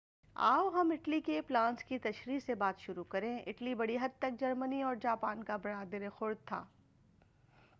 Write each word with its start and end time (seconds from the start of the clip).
آو 0.35 0.69
ہم 0.69 0.91
اٹلی 0.91 1.19
کے 1.21 1.41
پلانس 1.41 1.83
کی 1.83 1.97
تشریح 1.97 2.39
سے 2.39 2.55
بات 2.55 2.79
شروع 2.79 3.03
کریں 3.03 3.37
اٹلی 3.39 3.75
بڑی 3.75 3.97
حد 3.97 4.17
تک 4.19 4.39
جرمنی 4.39 4.81
اور 4.81 4.95
جاپان 4.95 5.43
کا 5.43 5.57
برادرِ 5.57 6.09
خورد 6.13 6.45
تھا 6.45 6.63